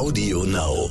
[0.00, 0.88] Audio Now.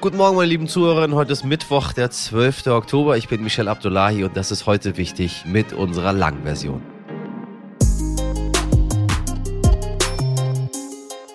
[0.00, 1.16] Guten Morgen, meine lieben Zuhörerinnen.
[1.16, 2.68] Heute ist Mittwoch, der 12.
[2.68, 3.16] Oktober.
[3.16, 6.80] Ich bin Michel Abdullahi und das ist heute wichtig mit unserer Langversion.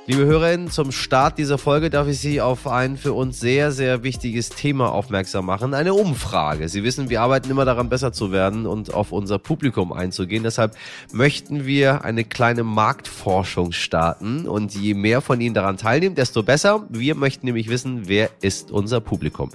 [0.09, 4.03] Liebe Hörerinnen, zum Start dieser Folge darf ich Sie auf ein für uns sehr, sehr
[4.03, 5.73] wichtiges Thema aufmerksam machen.
[5.73, 6.69] Eine Umfrage.
[6.69, 10.43] Sie wissen, wir arbeiten immer daran, besser zu werden und auf unser Publikum einzugehen.
[10.43, 10.77] Deshalb
[11.11, 14.47] möchten wir eine kleine Marktforschung starten.
[14.47, 16.85] Und je mehr von Ihnen daran teilnehmen, desto besser.
[16.87, 19.49] Wir möchten nämlich wissen, wer ist unser Publikum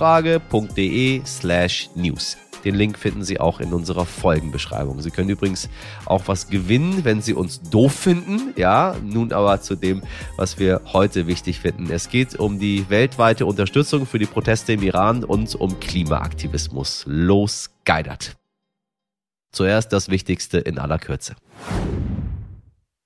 [0.00, 2.36] www.podcast-umfrage.de slash news.
[2.64, 5.00] Den Link finden Sie auch in unserer Folgenbeschreibung.
[5.00, 5.70] Sie können übrigens
[6.04, 8.52] auch was gewinnen, wenn Sie uns doof finden.
[8.56, 10.02] Ja, nun aber zu dem,
[10.36, 11.90] was wir heute wichtig finden.
[11.90, 17.04] Es geht um die weltweite Unterstützung für die Proteste im Iran und um Klimaaktivismus.
[17.06, 18.36] Los, geidert!
[19.52, 21.36] Zuerst das Wichtigste in aller Kürze.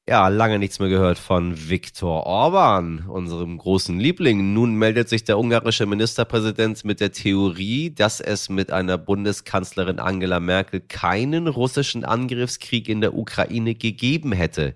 [0.06, 4.52] Ja, lange nichts mehr gehört von Viktor Orban, unserem großen Liebling.
[4.52, 10.41] Nun meldet sich der ungarische Ministerpräsident mit der Theorie, dass es mit einer Bundeskanzlerin Angela
[10.41, 14.74] Merkel keinen russischen Angriffskrieg in der Ukraine gegeben hätte.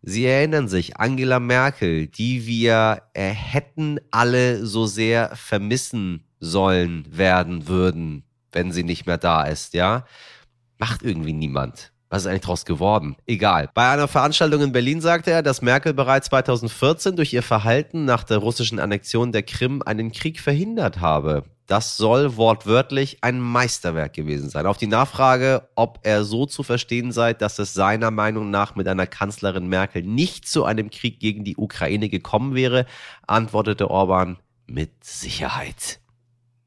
[0.00, 7.68] Sie erinnern sich, Angela Merkel, die wir äh, hätten alle so sehr vermissen sollen werden
[7.68, 10.06] würden, wenn sie nicht mehr da ist, ja?
[10.78, 11.91] Macht irgendwie niemand.
[12.12, 13.16] Was ist eigentlich daraus geworden?
[13.26, 13.70] Egal.
[13.72, 18.22] Bei einer Veranstaltung in Berlin sagte er, dass Merkel bereits 2014 durch ihr Verhalten nach
[18.22, 21.44] der russischen Annexion der Krim einen Krieg verhindert habe.
[21.66, 24.66] Das soll wortwörtlich ein Meisterwerk gewesen sein.
[24.66, 28.86] Auf die Nachfrage, ob er so zu verstehen sei, dass es seiner Meinung nach mit
[28.88, 32.84] einer Kanzlerin Merkel nicht zu einem Krieg gegen die Ukraine gekommen wäre,
[33.26, 34.36] antwortete Orban
[34.66, 35.98] mit Sicherheit.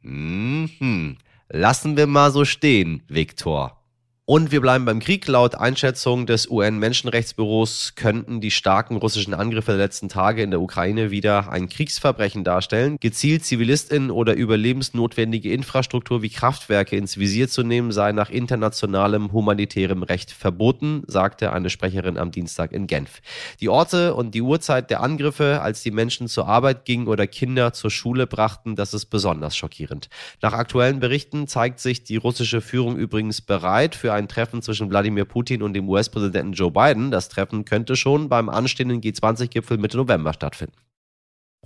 [0.02, 1.18] Mhm.
[1.50, 3.85] Lassen wir mal so stehen, Viktor.
[4.28, 5.28] Und wir bleiben beim Krieg.
[5.28, 11.12] Laut Einschätzung des UN-Menschenrechtsbüros könnten die starken russischen Angriffe der letzten Tage in der Ukraine
[11.12, 12.98] wieder ein Kriegsverbrechen darstellen.
[13.00, 20.02] Gezielt Zivilistinnen oder überlebensnotwendige Infrastruktur wie Kraftwerke ins Visier zu nehmen, sei nach internationalem humanitärem
[20.02, 23.22] Recht verboten, sagte eine Sprecherin am Dienstag in Genf.
[23.60, 27.74] Die Orte und die Uhrzeit der Angriffe, als die Menschen zur Arbeit gingen oder Kinder
[27.74, 30.10] zur Schule brachten, das ist besonders schockierend.
[30.42, 35.26] Nach aktuellen Berichten zeigt sich die russische Führung übrigens bereit für ein Treffen zwischen Wladimir
[35.26, 37.12] Putin und dem US-Präsidenten Joe Biden.
[37.12, 40.76] Das Treffen könnte schon beim anstehenden G20-Gipfel Mitte November stattfinden.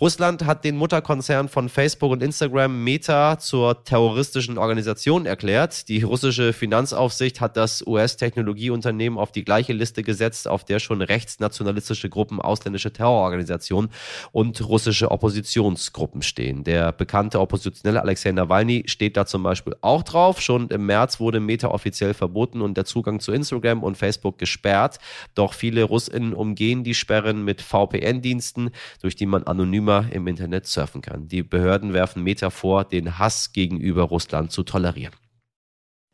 [0.02, 5.90] Russland hat den Mutterkonzern von Facebook und Instagram Meta zur terroristischen Organisation erklärt.
[5.90, 12.10] Die russische Finanzaufsicht hat das US-Technologieunternehmen auf die gleiche Liste gesetzt, auf der schon rechtsnationalistische
[12.10, 13.92] Gruppen, ausländische Terrororganisationen
[14.32, 16.64] und russische Oppositionsgruppen stehen.
[16.64, 20.40] Der bekannte Oppositionelle Alexei Nawalny steht da zum Beispiel auch drauf.
[20.40, 25.00] Schon im März wurde Meta offiziell verboten und der Zugang zu Instagram und Facebook gesperrt.
[25.36, 28.72] Doch viele Russinnen umgehen die Sperren mit VPN-Diensten,
[29.02, 31.28] durch die man anonym anonymer im Internet surfen kann.
[31.28, 35.16] Die Behörden werfen Meta vor, den Hass gegenüber Russland zu tolerieren.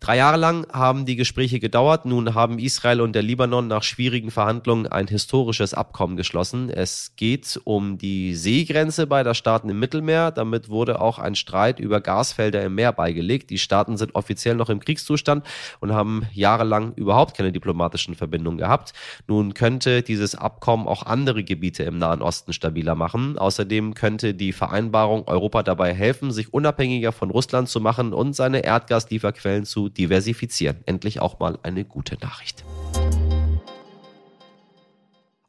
[0.01, 2.05] Drei Jahre lang haben die Gespräche gedauert.
[2.05, 6.69] Nun haben Israel und der Libanon nach schwierigen Verhandlungen ein historisches Abkommen geschlossen.
[6.69, 10.29] Es geht um die Seegrenze beider Staaten im Mittelmeer.
[10.31, 13.49] Damit wurde auch ein Streit über Gasfelder im Meer beigelegt.
[13.49, 15.43] Die Staaten sind offiziell noch im Kriegszustand
[15.79, 18.93] und haben jahrelang überhaupt keine diplomatischen Verbindungen gehabt.
[19.27, 23.39] Nun könnte dieses Abkommen auch andere Gebiete im Nahen Osten stabiler machen.
[23.39, 28.63] Außerdem könnte die Vereinbarung Europa dabei helfen, sich unabhängiger von Russland zu machen und seine
[28.63, 30.77] Erdgaslieferquellen zu diversifizieren.
[30.85, 32.63] Endlich auch mal eine gute Nachricht.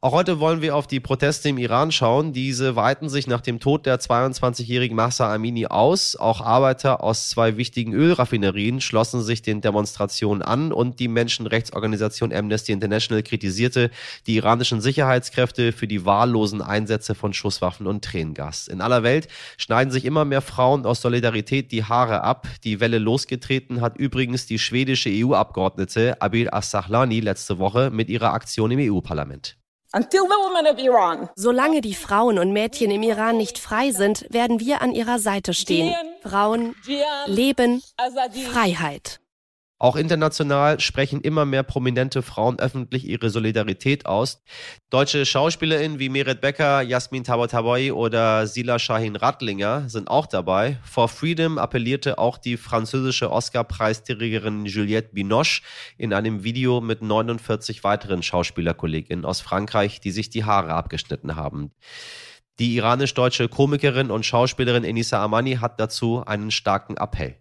[0.07, 2.31] Auch heute wollen wir auf die Proteste im Iran schauen.
[2.31, 6.15] Diese weiten sich nach dem Tod der 22-jährigen Mahsa Amini aus.
[6.15, 12.71] Auch Arbeiter aus zwei wichtigen Ölraffinerien schlossen sich den Demonstrationen an und die Menschenrechtsorganisation Amnesty
[12.71, 13.91] International kritisierte
[14.27, 18.69] die iranischen Sicherheitskräfte für die wahllosen Einsätze von Schusswaffen und Tränengas.
[18.69, 19.27] In aller Welt
[19.57, 22.47] schneiden sich immer mehr Frauen aus Solidarität die Haare ab.
[22.63, 28.71] Die Welle losgetreten hat übrigens die schwedische EU-Abgeordnete Abil As-Sahlani letzte Woche mit ihrer Aktion
[28.71, 29.57] im EU-Parlament.
[31.35, 35.53] Solange die Frauen und Mädchen im Iran nicht frei sind, werden wir an ihrer Seite
[35.53, 35.93] stehen.
[36.23, 36.75] Frauen,
[37.25, 37.81] Leben,
[38.51, 39.19] Freiheit.
[39.79, 44.41] Auch international sprechen immer mehr prominente Frauen öffentlich ihre Solidarität aus.
[44.89, 50.79] Deutsche SchauspielerInnen wie Meret Becker, Jasmin Tabataboy oder Sila Shahin Rattlinger sind auch dabei.
[50.83, 55.61] For Freedom appellierte auch die französische Oscar-Preisträgerin Juliette Binoche
[55.99, 61.71] in einem Video mit 49 weiteren SchauspielerkollegInnen aus Frankreich, die sich die Haare abgeschnitten haben.
[62.57, 67.35] Die iranisch-deutsche Komikerin und Schauspielerin Enisa Amani hat dazu einen starken Appell.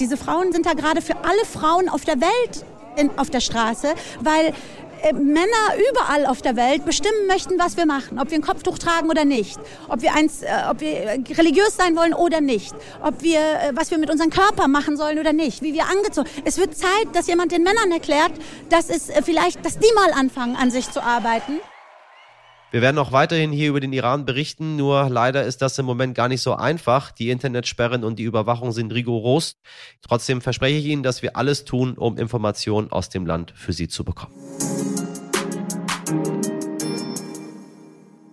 [0.00, 2.64] Diese Frauen sind da gerade für alle Frauen auf der Welt
[2.96, 4.54] in, auf der Straße, weil
[5.02, 5.46] äh, Männer
[5.90, 9.26] überall auf der Welt bestimmen möchten, was wir machen, ob wir ein Kopftuch tragen oder
[9.26, 9.58] nicht,
[9.88, 13.90] ob wir, eins, äh, ob wir religiös sein wollen oder nicht, ob wir, äh, was
[13.90, 16.28] wir mit unserem Körper machen sollen oder nicht, wie wir angezogen.
[16.44, 18.32] Es wird Zeit, dass jemand den Männern erklärt,
[18.70, 21.60] dass es äh, vielleicht, dass die mal anfangen, an sich zu arbeiten.
[22.72, 26.14] Wir werden auch weiterhin hier über den Iran berichten, nur leider ist das im Moment
[26.14, 27.10] gar nicht so einfach.
[27.10, 29.56] Die Internetsperren und die Überwachung sind rigoros.
[30.02, 33.88] Trotzdem verspreche ich Ihnen, dass wir alles tun, um Informationen aus dem Land für Sie
[33.88, 34.34] zu bekommen.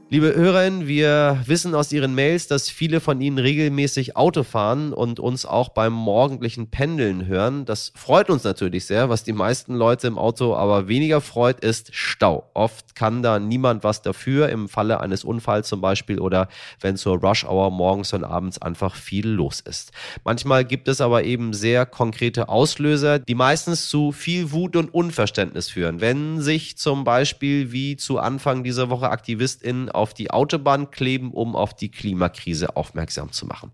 [0.10, 5.20] Liebe Hörerinnen, wir wissen aus Ihren Mails, dass viele von Ihnen regelmäßig Auto fahren und
[5.20, 7.66] uns auch beim morgendlichen Pendeln hören.
[7.66, 9.10] Das freut uns natürlich sehr.
[9.10, 12.50] Was die meisten Leute im Auto aber weniger freut, ist Stau.
[12.54, 16.48] Oft kann da niemand was dafür, im Falle eines Unfalls zum Beispiel oder
[16.80, 19.92] wenn zur Rush Hour morgens und abends einfach viel los ist.
[20.24, 25.68] Manchmal gibt es aber eben sehr konkrete Auslöser, die meistens zu viel Wut und Unverständnis
[25.68, 26.00] führen.
[26.00, 31.56] Wenn sich zum Beispiel wie zu Anfang dieser Woche AktivistInnen auf die Autobahn kleben, um
[31.56, 33.72] auf die Klimakrise aufmerksam zu machen.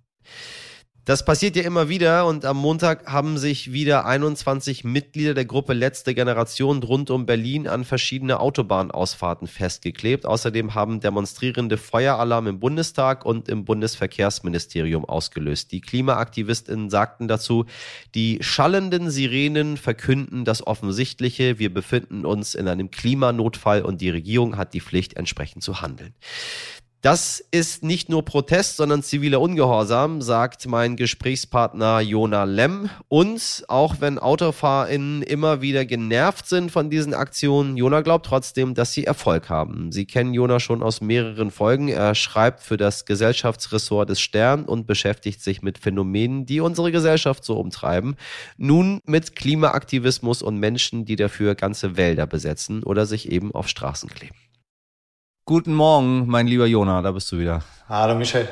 [1.05, 5.73] Das passiert ja immer wieder und am Montag haben sich wieder 21 Mitglieder der Gruppe
[5.73, 10.25] Letzte Generation rund um Berlin an verschiedene Autobahnausfahrten festgeklebt.
[10.25, 15.73] Außerdem haben Demonstrierende Feueralarm im Bundestag und im Bundesverkehrsministerium ausgelöst.
[15.73, 17.65] Die Klimaaktivistinnen sagten dazu,
[18.15, 21.59] die schallenden Sirenen verkünden das Offensichtliche.
[21.59, 26.13] Wir befinden uns in einem Klimanotfall und die Regierung hat die Pflicht, entsprechend zu handeln.
[27.03, 32.89] Das ist nicht nur Protest, sondern ziviler Ungehorsam, sagt mein Gesprächspartner Jona Lemm.
[33.09, 38.93] Und auch wenn AutofahrerInnen immer wieder genervt sind von diesen Aktionen, Jona glaubt trotzdem, dass
[38.93, 39.91] sie Erfolg haben.
[39.91, 41.89] Sie kennen Jona schon aus mehreren Folgen.
[41.89, 47.43] Er schreibt für das Gesellschaftsressort des Stern und beschäftigt sich mit Phänomenen, die unsere Gesellschaft
[47.43, 48.15] so umtreiben.
[48.55, 54.07] Nun mit Klimaaktivismus und Menschen, die dafür ganze Wälder besetzen oder sich eben auf Straßen
[54.07, 54.37] kleben.
[55.45, 57.63] Guten Morgen, mein lieber Jona, da bist du wieder.
[57.89, 58.47] Hallo Michel.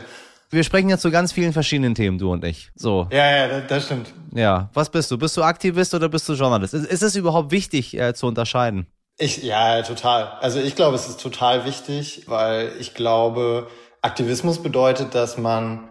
[0.49, 2.69] Wir sprechen jetzt zu ganz vielen verschiedenen Themen, du und ich.
[2.75, 3.07] So.
[3.13, 4.13] Ja, ja, das stimmt.
[4.35, 5.17] Ja, was bist du?
[5.17, 6.73] Bist du Aktivist oder bist du Journalist?
[6.73, 8.87] Ist, ist es überhaupt wichtig äh, zu unterscheiden?
[9.17, 10.33] Ich, ja, total.
[10.41, 13.69] Also ich glaube, es ist total wichtig, weil ich glaube,
[14.01, 15.87] Aktivismus bedeutet, dass man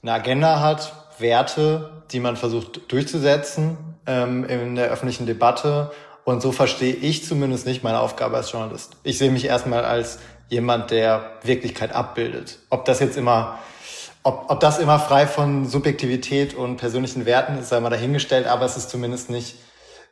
[0.00, 3.76] eine Agenda hat, Werte, die man versucht durchzusetzen
[4.06, 5.90] ähm, in der öffentlichen Debatte
[6.24, 8.96] und so verstehe ich zumindest nicht meine Aufgabe als Journalist.
[9.02, 10.18] Ich sehe mich erstmal als
[10.48, 12.58] jemand, der Wirklichkeit abbildet.
[12.70, 13.58] Ob das jetzt immer,
[14.22, 18.64] ob, ob das immer frei von Subjektivität und persönlichen Werten ist, sei mal dahingestellt, aber
[18.64, 19.56] es ist zumindest nicht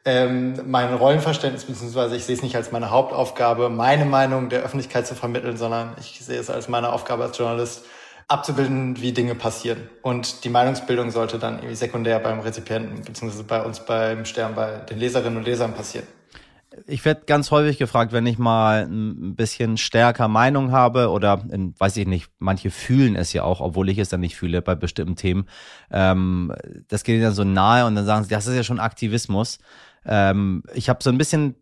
[0.05, 5.07] ähm, mein Rollenverständnis, beziehungsweise ich sehe es nicht als meine Hauptaufgabe, meine Meinung der Öffentlichkeit
[5.07, 7.85] zu vermitteln, sondern ich sehe es als meine Aufgabe als Journalist,
[8.29, 9.89] abzubilden, wie Dinge passieren.
[10.03, 14.79] Und die Meinungsbildung sollte dann irgendwie sekundär beim Rezipienten beziehungsweise bei uns beim Stern, bei
[14.79, 16.07] den Leserinnen und Lesern passieren.
[16.87, 21.75] Ich werde ganz häufig gefragt, wenn ich mal ein bisschen stärker Meinung habe oder in,
[21.79, 24.75] weiß ich nicht, manche fühlen es ja auch, obwohl ich es dann nicht fühle bei
[24.75, 25.47] bestimmten Themen.
[25.91, 26.55] Ähm,
[26.89, 29.59] das geht dann so nahe und dann sagen sie, das ist ja schon Aktivismus.
[30.07, 31.57] Ähm, ich habe so ein bisschen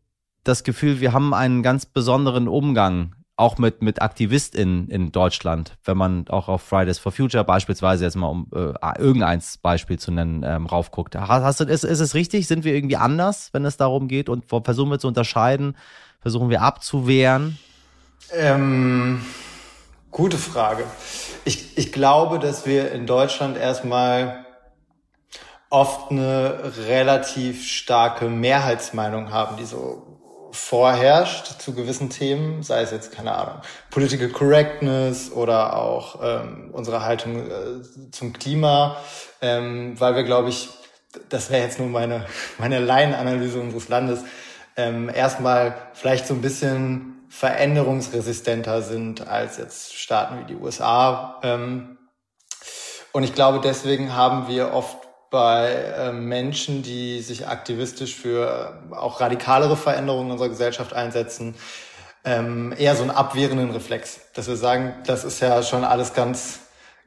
[0.44, 5.96] das Gefühl, wir haben einen ganz besonderen Umgang auch mit, mit AktivistInnen in Deutschland, wenn
[5.96, 10.44] man auch auf Fridays for Future beispielsweise jetzt mal um äh, irgendein Beispiel zu nennen,
[10.46, 11.16] ähm, raufguckt.
[11.16, 12.46] Hast du, ist, ist es richtig?
[12.46, 14.28] Sind wir irgendwie anders, wenn es darum geht?
[14.28, 15.76] Und versuchen wir zu unterscheiden?
[16.20, 17.58] Versuchen wir abzuwehren?
[18.32, 19.22] Ähm,
[20.10, 20.84] gute Frage.
[21.44, 24.44] Ich, ich glaube, dass wir in Deutschland erstmal
[25.70, 30.09] oft eine relativ starke Mehrheitsmeinung haben, die so
[30.52, 37.04] vorherrscht zu gewissen Themen, sei es jetzt, keine Ahnung, Political Correctness oder auch ähm, unsere
[37.04, 38.96] Haltung äh, zum Klima,
[39.40, 40.70] ähm, weil wir, glaube ich,
[41.28, 42.26] das wäre jetzt nur meine,
[42.58, 44.20] meine Laienanalyse unseres Landes,
[44.76, 51.38] ähm, erstmal vielleicht so ein bisschen veränderungsresistenter sind als jetzt Staaten wie die USA.
[51.42, 51.98] Ähm,
[53.12, 54.99] und ich glaube, deswegen haben wir oft
[55.30, 61.54] bei äh, Menschen, die sich aktivistisch für äh, auch radikalere Veränderungen unserer Gesellschaft einsetzen,
[62.24, 66.60] ähm, eher so einen abwehrenden Reflex, dass wir sagen, das ist ja schon alles ganz,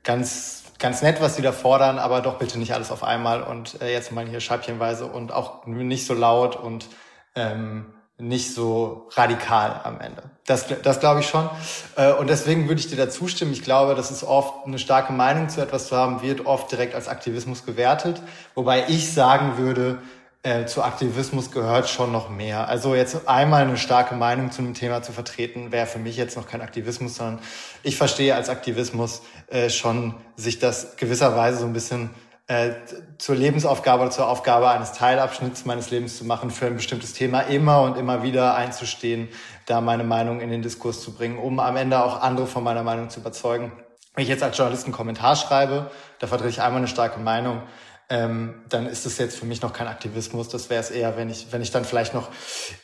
[0.04, 3.82] ganz ganz nett, was sie da fordern, aber doch bitte nicht alles auf einmal und
[3.82, 6.88] äh, jetzt mal hier scheibchenweise und auch nicht so laut und
[7.36, 10.24] ähm, nicht so radikal am Ende.
[10.46, 11.50] Das, das glaube ich schon.
[11.96, 13.54] Äh, und deswegen würde ich dir da zustimmen.
[13.54, 16.96] Ich glaube, dass es oft eine starke Meinung zu etwas zu haben, wird oft direkt
[16.96, 18.22] als Aktivismus gewertet.
[18.54, 20.00] Wobei ich sagen würde,
[20.44, 22.68] äh, zu Aktivismus gehört schon noch mehr.
[22.68, 26.36] Also jetzt einmal eine starke Meinung zu einem Thema zu vertreten, wäre für mich jetzt
[26.36, 27.40] noch kein Aktivismus, sondern
[27.82, 32.10] ich verstehe als Aktivismus äh, schon, sich das gewisserweise so ein bisschen
[32.54, 32.76] äh,
[33.18, 37.42] zur Lebensaufgabe oder zur Aufgabe eines Teilabschnitts meines Lebens zu machen, für ein bestimmtes Thema
[37.42, 39.30] immer und immer wieder einzustehen,
[39.66, 42.84] da meine Meinung in den Diskurs zu bringen, um am Ende auch andere von meiner
[42.84, 43.72] Meinung zu überzeugen.
[44.14, 47.64] Wenn ich jetzt als Journalist einen Kommentar schreibe, da vertrete ich einmal eine starke Meinung,
[48.10, 50.48] ähm, dann ist es jetzt für mich noch kein Aktivismus.
[50.50, 52.30] Das wäre es eher, wenn ich, wenn ich dann vielleicht noch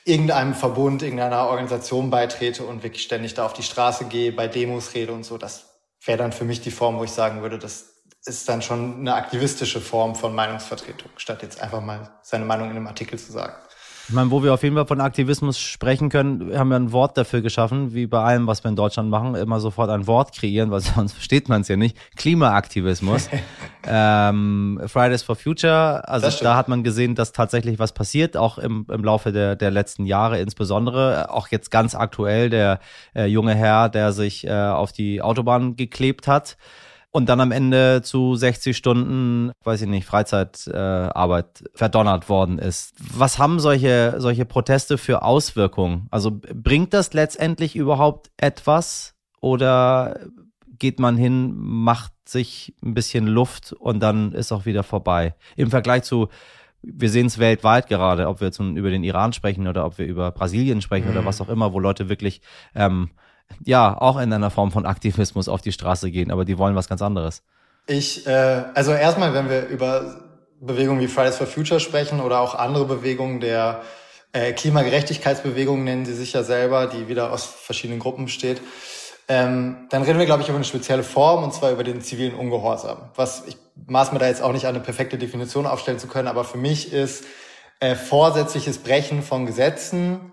[0.03, 4.95] irgendeinem Verbund, irgendeiner Organisation beitrete und wirklich ständig da auf die Straße gehe, bei Demos
[4.95, 5.37] rede und so.
[5.37, 5.65] Das
[6.03, 9.15] wäre dann für mich die Form, wo ich sagen würde, das ist dann schon eine
[9.15, 13.53] aktivistische Form von Meinungsvertretung, statt jetzt einfach mal seine Meinung in einem Artikel zu sagen.
[14.09, 17.15] Ich meine, wo wir auf jeden Fall von Aktivismus sprechen können, haben wir ein Wort
[17.15, 20.71] dafür geschaffen, wie bei allem, was wir in Deutschland machen, immer sofort ein Wort kreieren,
[20.71, 21.95] weil sonst versteht man es ja nicht.
[22.15, 23.29] Klimaaktivismus.
[23.87, 28.87] ähm, Fridays for Future, also da hat man gesehen, dass tatsächlich was passiert, auch im,
[28.89, 31.29] im Laufe der, der letzten Jahre insbesondere.
[31.29, 32.79] Auch jetzt ganz aktuell der
[33.13, 36.57] äh, junge Herr, der sich äh, auf die Autobahn geklebt hat
[37.11, 42.93] und dann am Ende zu 60 Stunden, weiß ich nicht, Freizeitarbeit äh, verdonnert worden ist.
[42.99, 46.07] Was haben solche, solche Proteste für Auswirkungen?
[46.11, 50.19] Also bringt das letztendlich überhaupt etwas oder
[50.77, 55.35] geht man hin, macht sich ein bisschen Luft und dann ist auch wieder vorbei?
[55.55, 56.29] Im Vergleich zu
[56.81, 60.05] wir sehen es weltweit gerade, ob wir jetzt über den Iran sprechen oder ob wir
[60.05, 61.11] über Brasilien sprechen mhm.
[61.11, 62.41] oder was auch immer, wo Leute wirklich
[62.73, 63.09] ähm,
[63.63, 66.87] ja auch in einer Form von Aktivismus auf die Straße gehen, aber die wollen was
[66.87, 67.43] ganz anderes.
[67.87, 70.21] Ich, äh, also erstmal, wenn wir über
[70.61, 73.81] Bewegungen wie Fridays for Future sprechen oder auch andere Bewegungen der
[74.31, 78.61] äh, Klimagerechtigkeitsbewegungen nennen sie sich ja selber, die wieder aus verschiedenen Gruppen besteht,
[79.27, 82.33] ähm, dann reden wir, glaube ich, über eine spezielle Form, und zwar über den zivilen
[82.33, 83.09] Ungehorsam.
[83.15, 86.43] Was ich maß mir da jetzt auch nicht eine perfekte Definition aufstellen zu können, aber
[86.43, 87.25] für mich ist
[87.79, 90.31] äh, vorsätzliches Brechen von Gesetzen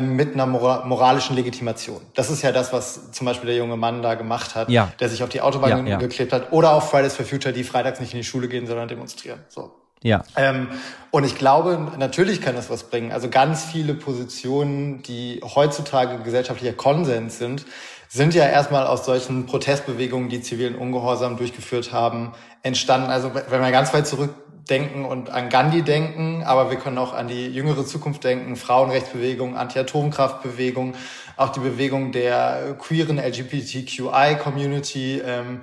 [0.00, 2.00] mit einer moralischen Legitimation.
[2.14, 4.92] Das ist ja das, was zum Beispiel der junge Mann da gemacht hat, ja.
[5.00, 5.98] der sich auf die Autobahn ja, ja.
[5.98, 6.52] geklebt hat.
[6.52, 9.40] Oder auch Fridays for Future, die freitags nicht in die Schule gehen, sondern demonstrieren.
[9.48, 9.72] So.
[10.02, 10.24] Ja.
[10.36, 10.68] Ähm,
[11.10, 13.12] und ich glaube, natürlich kann das was bringen.
[13.12, 17.64] Also ganz viele Positionen, die heutzutage gesellschaftlicher Konsens sind,
[18.08, 23.10] sind ja erstmal aus solchen Protestbewegungen, die zivilen Ungehorsam durchgeführt haben, entstanden.
[23.10, 24.34] Also wenn man ganz weit zurück
[24.68, 29.56] denken und an Gandhi denken, aber wir können auch an die jüngere Zukunft denken, Frauenrechtsbewegung,
[29.56, 30.94] Anti-Atomkraftbewegung,
[31.36, 35.60] auch die Bewegung der queeren LGBTQI-Community, ähm,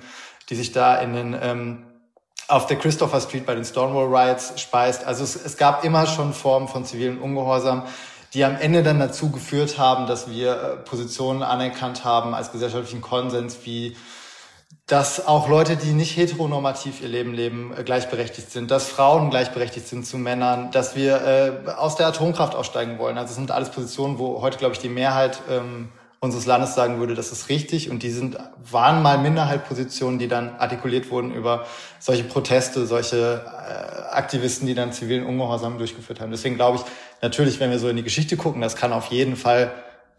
[0.48, 1.84] die sich da in den ähm,
[2.48, 5.04] auf der Christopher Street bei den Stonewall Riots speist.
[5.04, 7.84] Also es, es gab immer schon Formen von zivilen Ungehorsam,
[8.34, 13.00] die am Ende dann dazu geführt haben, dass wir äh, Positionen anerkannt haben als gesellschaftlichen
[13.00, 13.96] Konsens wie
[14.90, 19.86] dass auch Leute, die nicht heteronormativ ihr Leben leben, äh, gleichberechtigt sind, dass Frauen gleichberechtigt
[19.86, 23.16] sind zu Männern, dass wir äh, aus der Atomkraft aussteigen wollen.
[23.16, 26.98] Also das sind alles Positionen, wo heute, glaube ich, die Mehrheit ähm, unseres Landes sagen
[26.98, 27.88] würde, das ist richtig.
[27.88, 28.36] Und die sind,
[28.68, 31.66] waren mal Minderheitpositionen, die dann artikuliert wurden über
[32.00, 36.32] solche Proteste, solche äh, Aktivisten, die dann zivilen Ungehorsam durchgeführt haben.
[36.32, 36.82] Deswegen glaube ich,
[37.22, 39.70] natürlich, wenn wir so in die Geschichte gucken, das kann auf jeden Fall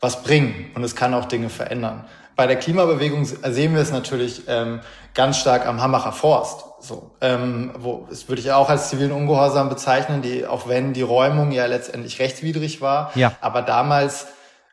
[0.01, 2.05] was bringen und es kann auch Dinge verändern.
[2.35, 4.81] Bei der Klimabewegung sehen wir es natürlich ähm,
[5.13, 6.65] ganz stark am Hambacher Forst.
[6.79, 11.03] So, ähm, wo das würde ich auch als zivilen Ungehorsam bezeichnen, die auch wenn die
[11.03, 13.33] Räumung ja letztendlich rechtswidrig war, ja.
[13.39, 14.25] aber damals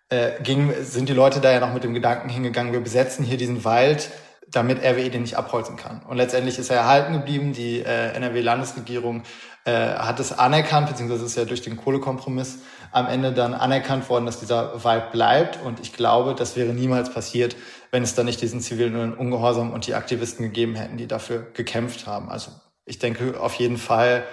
[0.08, 3.36] äh, ging, sind die Leute da ja noch mit dem Gedanken hingegangen, wir besetzen hier
[3.36, 4.10] diesen Wald,
[4.50, 6.00] damit RWE den nicht abholzen kann.
[6.08, 7.52] Und letztendlich ist er erhalten geblieben.
[7.52, 9.24] Die äh, NRW-Landesregierung
[9.66, 12.60] äh, hat es anerkannt, beziehungsweise ist ja durch den Kohlekompromiss
[12.92, 15.58] am Ende dann anerkannt worden, dass dieser Wald bleibt.
[15.64, 17.56] Und ich glaube, das wäre niemals passiert,
[17.90, 22.06] wenn es da nicht diesen zivilen Ungehorsam und die Aktivisten gegeben hätten, die dafür gekämpft
[22.06, 22.28] haben.
[22.28, 22.52] Also
[22.84, 24.24] ich denke auf jeden Fall,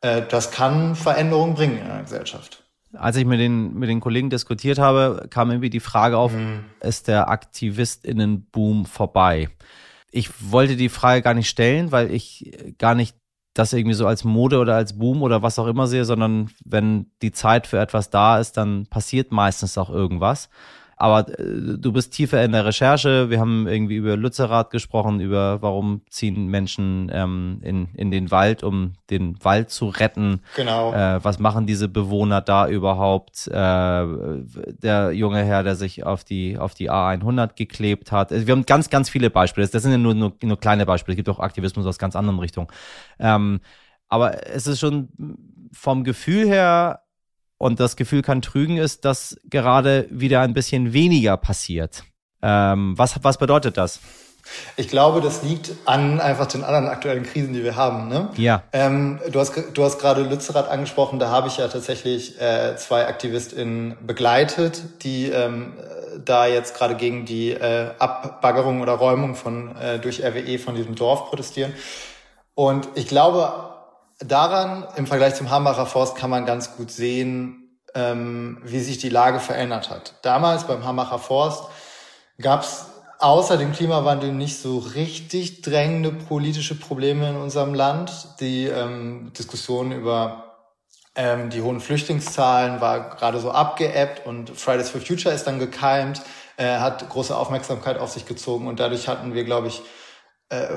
[0.00, 2.64] äh, das kann Veränderungen bringen in einer Gesellschaft.
[2.94, 6.64] Als ich mit den, mit den Kollegen diskutiert habe, kam irgendwie die Frage auf, mhm.
[6.80, 9.48] ist der AktivistInnenboom vorbei?
[10.10, 13.16] Ich wollte die Frage gar nicht stellen, weil ich gar nicht
[13.54, 17.10] das irgendwie so als Mode oder als Boom oder was auch immer sehe, sondern wenn
[17.20, 20.48] die Zeit für etwas da ist, dann passiert meistens auch irgendwas.
[21.02, 23.28] Aber äh, du bist tiefer in der Recherche.
[23.28, 28.62] Wir haben irgendwie über Lützerath gesprochen, über warum ziehen Menschen ähm, in, in den Wald,
[28.62, 30.42] um den Wald zu retten.
[30.54, 30.92] Genau.
[30.92, 33.48] Äh, was machen diese Bewohner da überhaupt?
[33.48, 38.30] Äh, der junge Herr, der sich auf die, auf die A100 geklebt hat.
[38.30, 39.66] Also wir haben ganz, ganz viele Beispiele.
[39.66, 41.14] Das sind ja nur, nur, nur kleine Beispiele.
[41.14, 42.68] Es gibt auch Aktivismus aus ganz anderen Richtungen.
[43.18, 43.58] Ähm,
[44.08, 45.08] aber es ist schon
[45.72, 47.01] vom Gefühl her
[47.62, 52.02] und das Gefühl kann trügen, ist, dass gerade wieder ein bisschen weniger passiert.
[52.42, 54.00] Ähm, was, was bedeutet das?
[54.76, 58.08] Ich glaube, das liegt an einfach den anderen aktuellen Krisen, die wir haben.
[58.08, 58.30] Ne?
[58.36, 58.64] Ja.
[58.72, 61.20] Ähm, du hast du hast gerade Lützerath angesprochen.
[61.20, 65.74] Da habe ich ja tatsächlich äh, zwei AktivistInnen begleitet, die ähm,
[66.24, 70.96] da jetzt gerade gegen die äh, Abbaggerung oder Räumung von äh, durch RWE von diesem
[70.96, 71.72] Dorf protestieren.
[72.54, 73.71] Und ich glaube,
[74.24, 79.08] daran im Vergleich zum Hambacher Forst kann man ganz gut sehen, ähm, wie sich die
[79.08, 80.14] Lage verändert hat.
[80.22, 81.64] Damals beim Hambacher Forst
[82.40, 82.86] gab es
[83.18, 88.40] außer dem Klimawandel nicht so richtig drängende politische Probleme in unserem Land.
[88.40, 90.52] Die ähm, Diskussion über
[91.14, 96.22] ähm, die hohen Flüchtlingszahlen war gerade so abgeebbt und Fridays for Future ist dann gekeimt,
[96.56, 99.82] äh, hat große Aufmerksamkeit auf sich gezogen und dadurch hatten wir, glaube ich,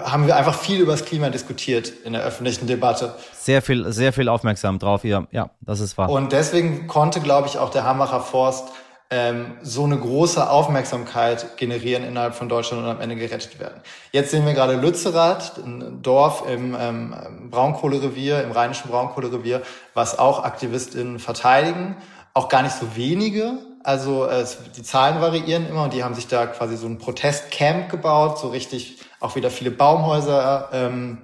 [0.04, 3.14] haben wir einfach viel über das Klima diskutiert in der öffentlichen Debatte.
[3.34, 6.10] Sehr viel, sehr viel aufmerksam drauf, ja, ja, das ist wahr.
[6.10, 8.70] Und deswegen konnte, glaube ich, auch der Hambacher Forst
[9.12, 13.82] ähm, so eine große Aufmerksamkeit generieren innerhalb von Deutschland und am Ende gerettet werden.
[14.12, 17.16] Jetzt sehen wir gerade Lützerath, ein Dorf im ähm,
[17.52, 19.62] Braunkohlerevier, im rheinischen Braunkohlerevier,
[19.94, 21.98] was auch AktivistInnen verteidigen.
[22.34, 23.60] Auch gar nicht so wenige.
[23.84, 24.44] Also äh,
[24.76, 28.50] die Zahlen variieren immer und die haben sich da quasi so ein Protestcamp gebaut, so
[28.50, 31.18] richtig auch wieder viele Baumhäuser ähm,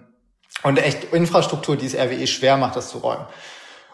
[0.64, 3.26] und echt Infrastruktur, die es RWE schwer macht, das zu räumen.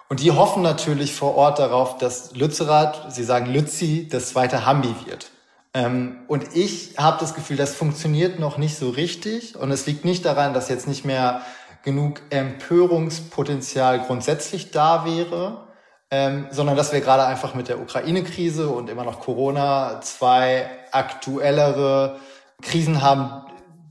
[0.09, 4.95] Und die hoffen natürlich vor Ort darauf, dass Lützerath, sie sagen Lützi, das zweite Hambi
[5.05, 5.31] wird.
[5.73, 9.57] Ähm, und ich habe das Gefühl, das funktioniert noch nicht so richtig.
[9.57, 11.41] Und es liegt nicht daran, dass jetzt nicht mehr
[11.83, 15.67] genug Empörungspotenzial grundsätzlich da wäre,
[16.09, 22.17] ähm, sondern dass wir gerade einfach mit der Ukraine-Krise und immer noch Corona zwei aktuellere
[22.61, 23.43] Krisen haben,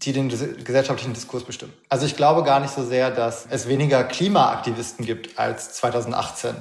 [0.02, 1.72] die den gesellschaftlichen Diskurs bestimmen.
[1.88, 6.54] Also ich glaube gar nicht so sehr, dass es weniger Klimaaktivisten gibt als 2018.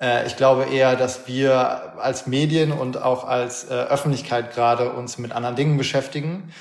[0.00, 5.18] Äh, ich glaube eher, dass wir als Medien und auch als äh, Öffentlichkeit gerade uns
[5.18, 6.52] mit anderen Dingen beschäftigen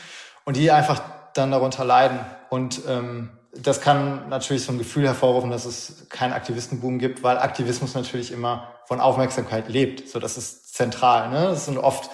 [0.45, 1.01] und die einfach
[1.33, 2.19] dann darunter leiden.
[2.49, 7.37] Und ähm, das kann natürlich so ein Gefühl hervorrufen, dass es keinen Aktivistenboom gibt, weil
[7.37, 10.07] Aktivismus natürlich immer von Aufmerksamkeit lebt.
[10.09, 11.29] So, das ist zentral.
[11.29, 11.47] Ne?
[11.47, 12.09] Das sind oft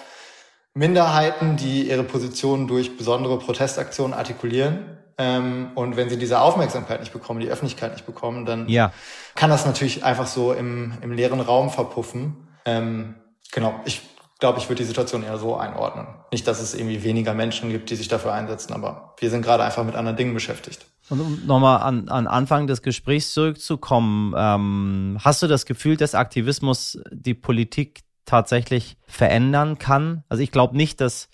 [0.74, 4.98] Minderheiten, die ihre Positionen durch besondere Protestaktionen artikulieren.
[5.18, 8.92] Ähm, und wenn sie diese Aufmerksamkeit nicht bekommen, die Öffentlichkeit nicht bekommen, dann ja.
[9.34, 12.48] kann das natürlich einfach so im, im leeren Raum verpuffen.
[12.64, 13.16] Ähm,
[13.50, 14.02] genau, ich
[14.38, 16.06] glaube, ich würde die Situation eher so einordnen.
[16.30, 19.64] Nicht, dass es irgendwie weniger Menschen gibt, die sich dafür einsetzen, aber wir sind gerade
[19.64, 20.86] einfach mit anderen Dingen beschäftigt.
[21.10, 26.14] Und um nochmal an, an Anfang des Gesprächs zurückzukommen, ähm, hast du das Gefühl, dass
[26.14, 30.22] Aktivismus die Politik tatsächlich verändern kann.
[30.28, 31.30] Also ich glaube nicht, dass,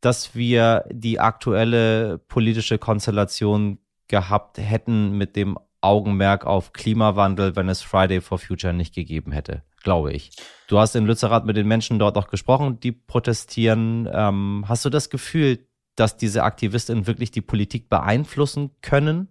[0.00, 7.82] dass wir die aktuelle politische Konstellation gehabt hätten mit dem Augenmerk auf Klimawandel, wenn es
[7.82, 10.30] Friday for Future nicht gegeben hätte, glaube ich.
[10.68, 14.08] Du hast in Lützerath mit den Menschen dort auch gesprochen, die protestieren.
[14.12, 15.66] Ähm, hast du das Gefühl,
[15.96, 19.28] dass diese Aktivistinnen wirklich die Politik beeinflussen können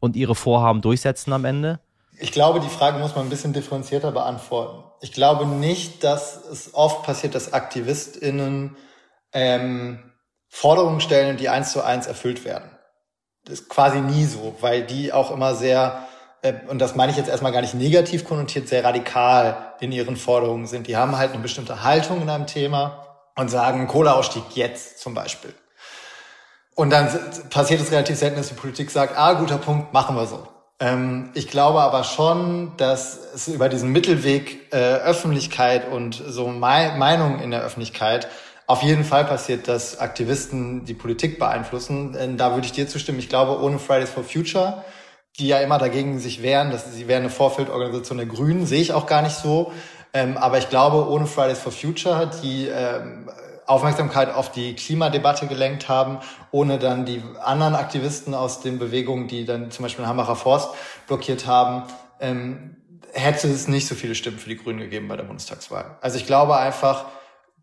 [0.00, 1.78] und ihre Vorhaben durchsetzen am Ende?
[2.18, 4.84] Ich glaube, die Frage muss man ein bisschen differenzierter beantworten.
[5.00, 8.76] Ich glaube nicht, dass es oft passiert, dass AktivistInnen
[9.32, 10.12] ähm,
[10.48, 12.70] Forderungen stellen, die eins zu eins erfüllt werden.
[13.44, 16.06] Das ist quasi nie so, weil die auch immer sehr,
[16.42, 20.16] äh, und das meine ich jetzt erstmal gar nicht negativ konnotiert, sehr radikal in ihren
[20.16, 20.86] Forderungen sind.
[20.86, 25.54] Die haben halt eine bestimmte Haltung in einem Thema und sagen, Kohleausstieg jetzt zum Beispiel.
[26.74, 27.08] Und dann
[27.50, 30.46] passiert es relativ selten, dass die Politik sagt, ah, guter Punkt, machen wir so.
[30.80, 36.94] Ähm, ich glaube aber schon, dass es über diesen Mittelweg äh, Öffentlichkeit und so Me
[36.96, 38.28] Meinungen in der Öffentlichkeit
[38.66, 42.12] auf jeden Fall passiert, dass Aktivisten die Politik beeinflussen.
[42.12, 43.18] Denn da würde ich dir zustimmen.
[43.18, 44.84] Ich glaube, ohne Fridays for Future,
[45.38, 48.92] die ja immer dagegen sich wehren, dass sie wären eine Vorfeldorganisation der Grünen, sehe ich
[48.92, 49.72] auch gar nicht so.
[50.14, 53.30] Ähm, aber ich glaube, ohne Fridays for Future, die ähm,
[53.72, 56.18] Aufmerksamkeit auf die Klimadebatte gelenkt haben,
[56.50, 60.70] ohne dann die anderen Aktivisten aus den Bewegungen, die dann zum Beispiel den Hambacher Forst
[61.06, 61.84] blockiert haben,
[62.20, 62.76] ähm,
[63.12, 65.96] hätte es nicht so viele Stimmen für die Grünen gegeben bei der Bundestagswahl.
[66.00, 67.06] Also ich glaube einfach,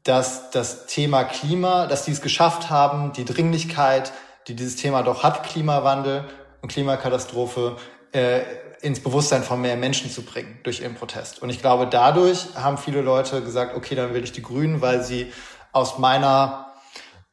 [0.04, 4.12] dass das Thema Klima, dass die es geschafft haben, die Dringlichkeit,
[4.48, 6.26] die dieses Thema doch hat, Klimawandel
[6.62, 7.78] und Klimakatastrophe,
[8.12, 8.41] äh,
[8.82, 11.41] ins Bewusstsein von mehr Menschen zu bringen durch ihren Protest.
[11.41, 15.04] Und ich glaube, dadurch haben viele Leute gesagt, okay, dann will ich die Grünen, weil
[15.04, 15.32] sie
[15.72, 16.74] aus meiner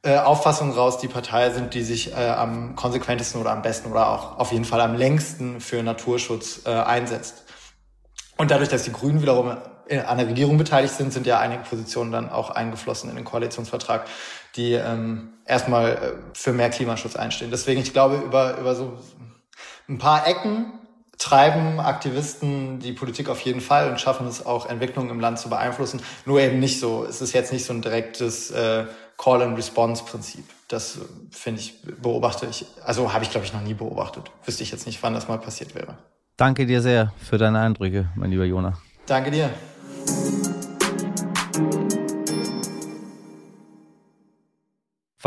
[0.02, 4.08] äh, Auffassung raus die Partei sind, die sich äh, am konsequentesten oder am besten oder
[4.08, 7.44] auch auf jeden Fall am längsten für Naturschutz äh, einsetzt.
[8.36, 9.56] Und dadurch, dass die Grünen wiederum
[9.88, 13.24] äh, an der Regierung beteiligt sind, sind ja einige Positionen dann auch eingeflossen in den
[13.24, 14.06] Koalitionsvertrag,
[14.54, 17.50] die ähm, erstmal äh, für mehr Klimaschutz einstehen.
[17.50, 18.98] Deswegen, ich glaube, über, über so
[19.88, 20.72] ein paar Ecken
[21.18, 25.48] treiben Aktivisten die Politik auf jeden Fall und schaffen es auch, Entwicklungen im Land zu
[25.48, 26.00] beeinflussen.
[26.24, 28.84] Nur eben nicht so, es ist jetzt nicht so ein direktes äh,
[29.16, 30.44] Call-and-Response-Prinzip.
[30.68, 31.00] Das äh,
[31.30, 34.30] finde ich, beobachte ich, also habe ich glaube ich noch nie beobachtet.
[34.44, 35.96] Wüsste ich jetzt nicht, wann das mal passiert wäre.
[36.36, 38.78] Danke dir sehr für deine Eindrücke, mein lieber Jona.
[39.06, 39.50] Danke dir.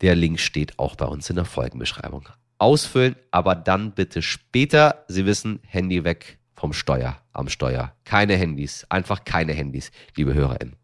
[0.00, 5.04] Der Link steht auch bei uns in der Folgenbeschreibung ausfüllen, aber dann bitte später.
[5.08, 7.92] Sie wissen, Handy weg vom Steuer, am Steuer.
[8.04, 10.76] Keine Handys, einfach keine Handys, liebe HörerInnen.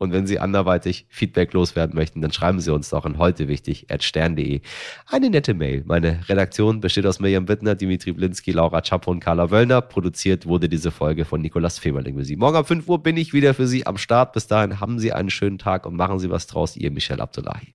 [0.00, 3.90] Und wenn Sie anderweitig Feedback loswerden möchten, dann schreiben Sie uns doch an heute wichtig
[3.90, 4.62] at stern.de
[5.06, 5.84] eine nette Mail.
[5.84, 9.82] Meine Redaktion besteht aus Mirjam Wittner, Dimitri Blinski, Laura Czapo und Carla Wöllner.
[9.82, 12.36] Produziert wurde diese Folge von Nikolas Femerling für Sie.
[12.36, 14.32] Morgen um 5 Uhr bin ich wieder für Sie am Start.
[14.32, 16.78] Bis dahin haben Sie einen schönen Tag und machen Sie was draus.
[16.78, 17.74] Ihr Michel Abdullahi.